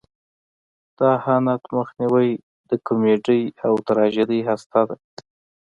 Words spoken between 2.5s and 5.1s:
د کمیډۍ او تراژیدۍ هسته ده.